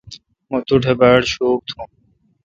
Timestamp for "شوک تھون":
1.31-1.87